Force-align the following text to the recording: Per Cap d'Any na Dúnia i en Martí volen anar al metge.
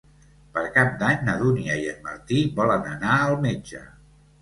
Per 0.55 0.63
Cap 0.77 0.95
d'Any 1.03 1.21
na 1.27 1.35
Dúnia 1.43 1.77
i 1.83 1.87
en 1.93 2.01
Martí 2.09 2.43
volen 2.59 2.91
anar 2.97 3.23
al 3.29 3.41
metge. 3.49 3.89